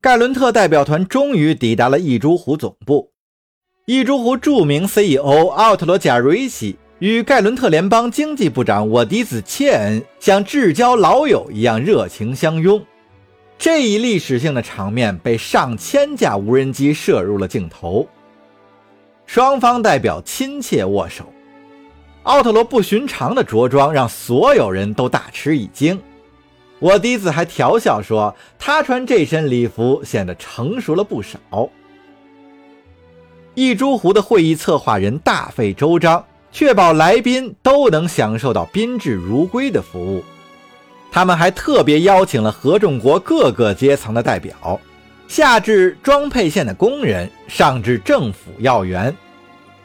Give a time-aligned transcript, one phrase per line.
[0.00, 3.10] 盖伦特代表团终于抵达了异珠湖总部。
[3.86, 12.80] 异珠湖著名 CEO 奥特罗·贾瑞西与盖伦特联邦经济部长沃迪子·切恩像至交老友一样热情相拥。
[13.58, 18.06] 这一历史性的场面被上千架无人机摄入了镜头。
[19.26, 21.24] 双方代表亲切握手。
[22.22, 26.00] 奥特罗不寻常的着装让所有人都大吃一惊。
[26.80, 31.38] 我第一次还调笑说：“他穿这身礼服显得成熟了不少。”
[33.54, 40.22] 一株湖的会议策划人大费周章，确保来宾都能享受到宾至如归的服务。
[41.10, 44.78] 他们还特别邀请了合众国各个阶层的代表，
[45.26, 49.12] 下至装配线的工人，上至政府要员。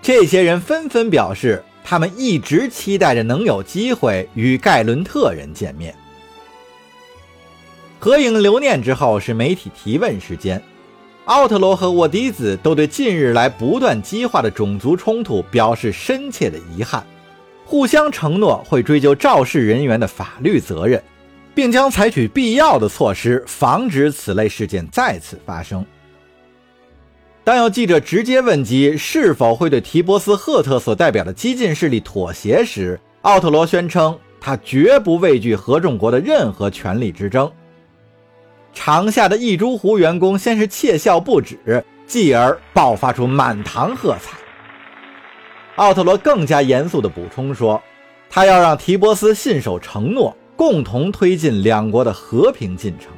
[0.01, 5.95] 这些人纷纷表示，他们一直期待着能有机会与盖伦特人见面。
[8.03, 10.61] 合影留念之后是媒体提问时间，
[11.23, 17.01] 奥特罗和沃迪子都对近日来不断激化的种族冲突表示深切的遗憾，
[17.63, 21.01] 互相承诺会追究肇事人员的法律责任，
[21.55, 25.85] 并将采取必要的措施防止此类事件再次发生。
[27.45, 37.49] 当有记者直接问及是否会对提波斯·赫特所代表的激进势力妥协时，奥特罗宣称他绝不畏惧合众国的任何权力之争。
[38.73, 44.37] 场下的一株湖员工先是窃笑不止，继而爆发出满堂喝彩。
[45.75, 47.81] 奥特罗更加严肃地补充说
[48.29, 53.09] ：“他要让提波斯信守承诺，共同推进两国的和平进程。”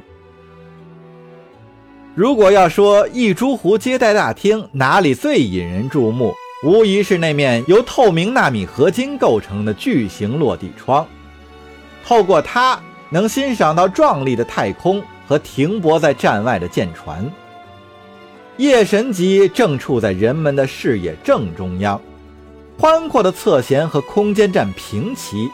[2.14, 6.32] 如果要说一株湖接待大厅哪里最引人注目，
[6.64, 11.06] 无疑是那面由透明纳米合金构成的巨型落地窗。
[12.02, 15.02] 透过它，能欣赏到壮丽的太空。
[15.26, 17.30] 和停泊在站外的舰船，
[18.56, 22.00] 夜神级正处在人们的视野正中央，
[22.78, 25.50] 宽阔的侧舷和空间站平齐，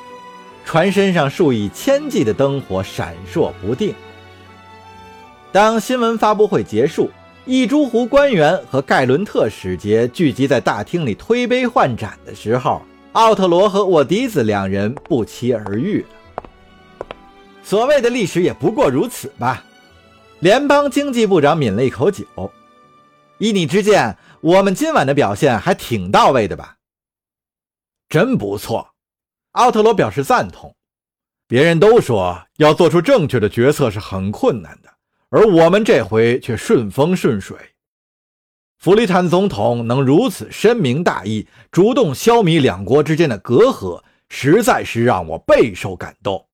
[0.64, 3.94] 船身上数以千计的灯火闪烁不定。
[5.50, 7.10] 当新闻发布会结束，
[7.44, 12.80] 一株湖官员和盖伦特使节聚集在大厅里推杯换盏的时候，
[13.12, 16.06] 奥特罗和沃迪子两人不期而遇了。
[17.64, 19.62] 所谓的历史也不过如此吧。
[20.42, 22.26] 联邦经济部长抿了一口酒，
[23.38, 26.78] 依你之见，我们今晚的表现还挺到位的吧？
[28.08, 28.92] 真不错，
[29.52, 30.74] 奥特罗表示赞同。
[31.46, 34.92] 别人都说要做出正确的决策是很困难的，
[35.28, 37.56] 而我们这回却顺风顺水。
[38.78, 46.48] 弗里坦总统能如此深明大义，主动消弭两国之间的隔阂，实在是让我备受感动。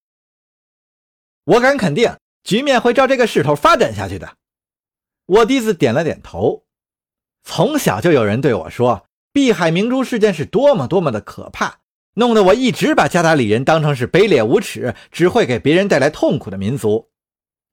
[1.44, 2.15] 我敢肯定，
[2.48, 4.36] 局面会照这个势头发展下去的。
[5.26, 6.62] 沃迪子点了点头。
[7.44, 9.04] 从小就有人对我说，
[9.34, 11.81] 碧海明珠事件是多么多么的可怕，
[12.14, 17.10] 弄得我一直把加达里人当成是卑劣无耻、只会给别人带来痛苦的民族。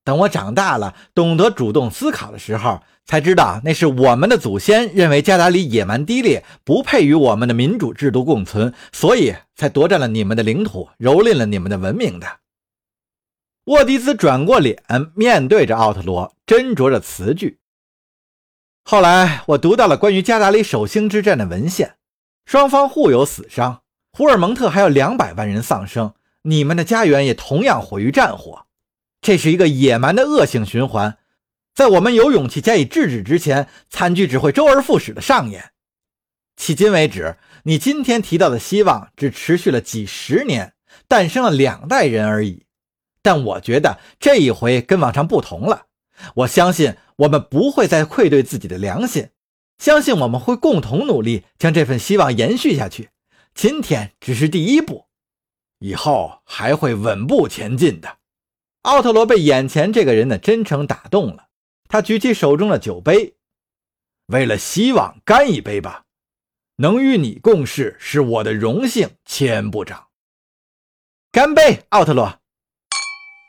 [0.04, 12.28] 等我长大了，懂得主动思考的时候，才知道那是我们的祖先认为加达里野蛮低劣，不配与我们的民主制度共存，所以才夺占了你们的领土，蹂躏了你们的文明的。
[13.66, 14.84] 沃迪兹转过脸，
[15.16, 17.60] 面对着奥特罗，斟酌着词句。
[18.84, 21.96] 后来，我读到了关于加达里守星之战的文献，
[22.46, 23.82] 双方互有死伤，
[24.12, 28.68] 胡尔蒙特还有两百万人丧生，你们的家园也同样毁于战火。
[29.20, 31.18] 这是一个野蛮的恶性循环，
[31.74, 35.72] 在我们有勇气加以制止之前，惨剧只会周而复始的上演。
[36.56, 40.76] 迄今为止，你今天提到的希望只持续了几十年，
[41.08, 42.65] 诞生了两代人而已。
[43.26, 45.88] 但我觉得这一回跟往常不同了。
[46.36, 49.30] 我相信我们不会再愧对自己的良心，
[49.80, 53.10] 相信我们会共同努力将这份希望延续下去。
[53.56, 55.08] 今天只是第一步，
[55.80, 58.20] 以后还会稳步前进的。
[58.84, 61.48] 奥特罗被眼前这个人的真诚打动了，
[61.88, 63.34] 他举起手中的酒杯，
[64.28, 66.04] 为了希望干一杯吧！
[66.76, 70.10] 能与你共事是我的荣幸，千部长。
[71.32, 72.40] 干杯，奥特罗！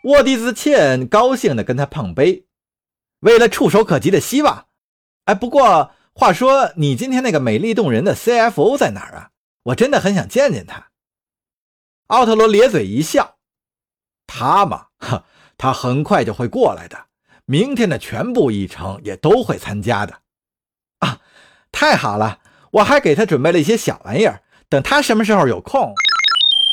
[0.06, 2.46] 沃迪兹切恩高兴地跟他碰杯，
[3.18, 4.68] 为了触手可及的希望。
[5.24, 9.30] 哎，不过话说，你今天那个美丽动人的 CFO 在哪儿啊？
[9.64, 10.90] 我真的很想见见他。
[12.06, 13.38] 奥特罗咧嘴一笑
[14.28, 15.24] ：“他嘛，哈，
[15.58, 17.06] 他很快就会过来的。
[17.44, 20.20] 明天的全部议程也都会参加的。”
[21.02, 21.20] 啊，
[21.72, 22.38] 太好了！
[22.70, 25.92] 我还给他准备了一些小玩意儿，等他什么时候有空。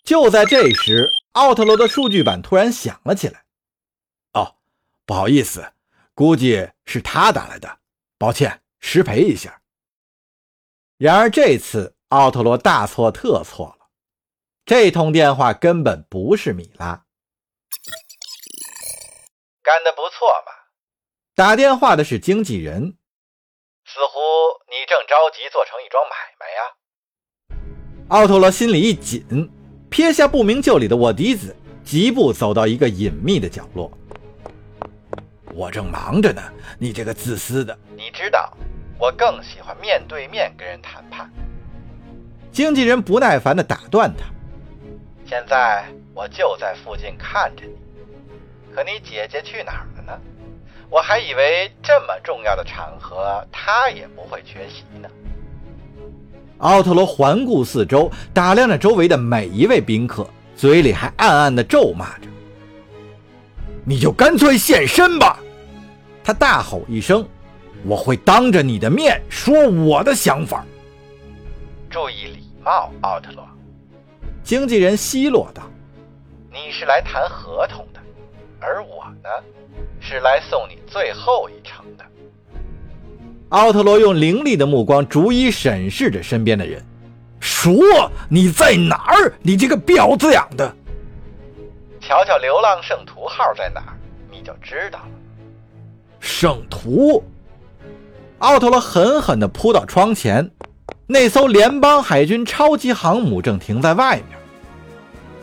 [0.06, 1.12] 就在这时。
[1.34, 3.44] 奥特罗的数据板突然响了起来。
[4.34, 4.56] 哦，
[5.06, 5.74] 不好意思，
[6.14, 7.80] 估计是他打来的，
[8.18, 9.62] 抱歉，失陪一下。
[10.98, 13.88] 然而这次奥特罗大错特错了，
[14.66, 17.06] 这通电话根本不是米拉。
[19.64, 20.52] 干得不错嘛！
[21.34, 22.98] 打电话的是经纪人，
[23.86, 24.20] 似乎
[24.70, 26.62] 你正着急做成一桩买卖呀。
[28.10, 29.50] 奥特罗心里一紧，
[29.94, 33.92] 撇下不明就里的我嫡子，疾步走到一个隐秘的角落。
[35.54, 36.42] 我正忙着呢，
[36.80, 37.78] 你这个自私的！
[37.96, 38.58] 你知道，
[38.98, 41.30] 我更喜欢面对面跟人谈判。
[42.52, 44.26] 经纪人不耐烦地打断他
[45.30, 45.86] ：“现在
[46.16, 47.78] 我就在附近看着你，
[48.74, 50.20] 可你姐姐去哪儿了呢？
[50.90, 55.08] 我还以为这么重要的场合，她也不会缺席呢。”
[56.64, 60.26] 奥特罗环顾四周，打量着周围的每一位宾客，
[60.56, 62.28] 嘴里还暗暗的咒骂着
[63.84, 65.38] ：“你就干脆现身吧！”
[66.24, 67.28] 他大吼一声
[67.84, 70.66] ：“我会当着你的面说我的想法。”
[71.92, 73.46] 注意礼貌，奥特罗。
[74.42, 75.64] 经纪人奚落道
[76.50, 78.00] ：“你是来谈合同的，
[78.62, 79.30] 而我呢，
[80.00, 82.06] 是来送你最后一程的。”
[83.54, 86.84] 奥特罗用凌厉的目光逐一审视着身边的人，
[87.40, 87.76] 说
[88.28, 89.32] ：“你在哪儿？
[89.44, 90.76] 你这个婊子养的！
[92.02, 93.94] 瞧瞧流浪圣徒号在哪儿，
[94.32, 95.06] 你就知道了。”
[96.20, 97.24] 圣徒！
[98.40, 100.50] 奥特罗狠狠地扑到窗前，
[101.06, 104.40] 那艘联邦海军超级航母正停在外面。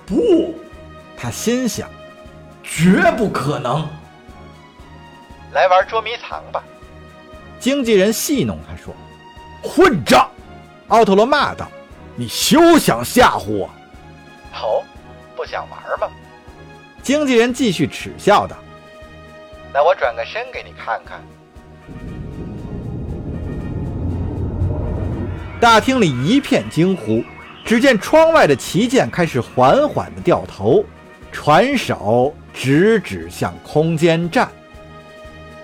[0.05, 0.53] 不，
[1.17, 1.89] 他心想，
[2.65, 3.89] 绝不可能。
[5.53, 6.61] 来玩捉迷藏吧。
[7.61, 8.93] 经纪人戏弄他说
[9.62, 10.27] ：“混账！”
[10.89, 11.71] 奥特罗骂道
[12.17, 13.69] ：“你休想吓唬我！”
[14.55, 14.83] 哦，
[15.37, 16.09] 不想玩吗？
[17.03, 18.57] 经纪人继续耻笑道
[19.75, 21.21] ：“那我转个身给你看看。”
[25.61, 27.23] 大厅里一片惊呼，
[27.62, 30.83] 只见窗外的旗舰开始缓缓地掉头，
[31.31, 34.51] 船首直指向空间站。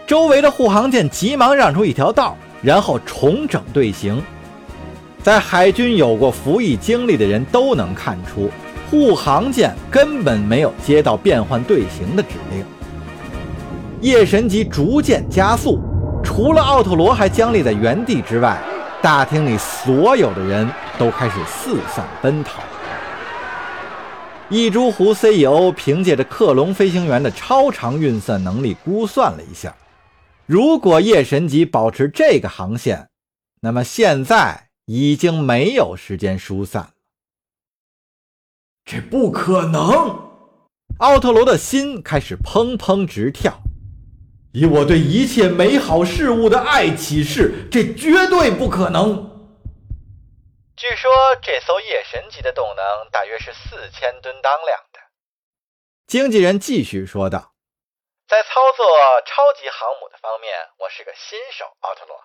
[0.07, 4.23] 周围的护航舰急忙让出一条道，然后重整队形。
[5.21, 8.49] 在海军有过服役经历的人都能看出，
[8.89, 12.65] 护航舰根本没有接到变换队形的指令。
[14.01, 15.81] 夜神级逐渐加速，
[16.23, 18.57] 除了奥特罗还僵立在原地之外，
[19.03, 22.63] 大厅里所有的人都开始四散奔逃。
[24.49, 29.75] 一株湖 CEO 凭借着克隆飞行员的超长运算能力估算了一下。
[30.47, 33.11] 如果夜神级保持这个航线，
[33.61, 36.91] 那么现在已经没有时间疏散了。
[38.85, 39.83] 这不可能！
[40.99, 43.61] 奥特罗的心开始砰砰直跳。
[44.53, 49.51] 以我对一切美好事物的爱起誓，这绝对不可能。
[50.77, 51.11] 据说
[51.43, 55.01] 这艘夜神级的动能大约是四千吨当量的。
[56.07, 57.56] 经纪人继续说道。
[58.29, 58.85] 在操作
[59.25, 62.17] 超级航母的方面，我是个新手，奥特罗，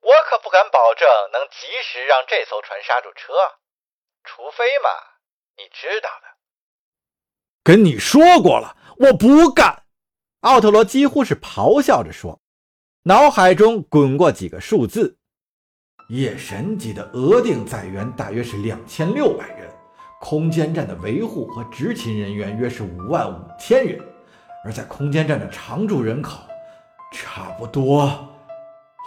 [0.00, 3.34] 我可不敢保证能及时让这艘船刹住车，
[4.24, 4.88] 除非嘛，
[5.58, 6.28] 你知道的。
[7.62, 9.84] 跟你说过了，我不干！
[10.40, 12.40] 奥特罗几乎是咆哮着说，
[13.02, 15.18] 脑海中滚过几个数字：
[16.08, 19.70] 夜神级的额定载员大约是两千六百人，
[20.18, 24.05] 空间站的维护和执勤人员约是五万五千人。
[24.66, 26.40] 而在空间站的常住人口，
[27.12, 28.10] 差不多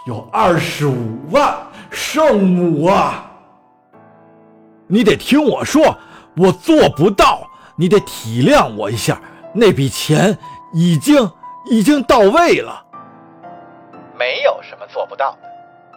[0.06, 1.54] 有二十五万
[1.90, 3.30] 圣母啊！
[4.86, 5.94] 你得听我说，
[6.34, 7.42] 我做不到，
[7.76, 9.20] 你得体谅我一下。
[9.52, 10.38] 那笔钱
[10.72, 11.30] 已经
[11.66, 12.82] 已经到位了，
[14.18, 15.50] 没有什么做不到的。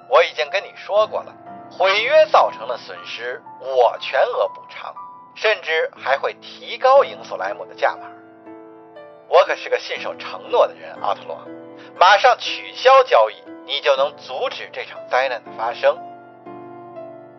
[0.09, 1.33] 我已经跟你说过了，
[1.71, 4.93] 毁约造成的损失我全额补偿，
[5.35, 8.09] 甚至还会提高英索莱姆的价码。
[9.33, 11.35] 我可是个信守承诺的人，奥特罗，
[11.99, 13.33] 马上取消交易，
[13.65, 15.97] 你就能阻止这场灾难的发生。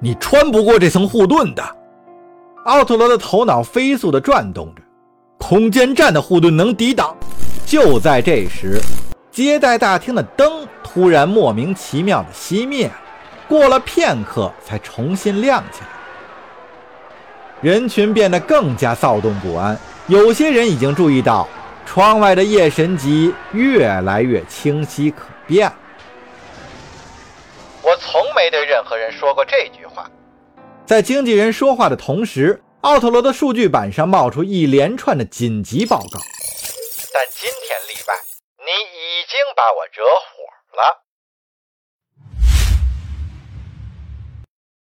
[0.00, 1.62] 你穿不过这层护盾的。
[2.64, 4.82] 奥特罗的头脑飞速地转动着，
[5.38, 7.16] 空间站的护盾能抵挡。
[7.64, 8.80] 就在这时，
[9.30, 12.94] 接待大厅的灯突然莫名其妙地熄灭了，
[13.46, 15.86] 过了片刻才重新亮起来。
[17.60, 21.46] 人群变得更加躁动不安，有些人已经注意到。
[21.86, 25.72] 窗外的夜神级越来越清晰可辨。
[27.82, 30.10] 我从没对任何人说过这句话。
[30.86, 36.18] 在经纪人说话的同时，奥特罗的数据板上冒出一连串的紧急报告。
[37.12, 38.14] 但今天例外，
[38.58, 41.03] 你已经把我惹火了。